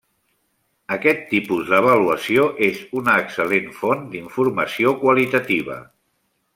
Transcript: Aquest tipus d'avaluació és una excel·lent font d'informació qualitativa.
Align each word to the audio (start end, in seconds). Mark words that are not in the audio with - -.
Aquest 0.95 1.19
tipus 1.33 1.69
d'avaluació 1.73 2.47
és 2.69 2.81
una 3.03 3.15
excel·lent 3.25 3.71
font 3.83 4.05
d'informació 4.17 4.99
qualitativa. 5.07 5.83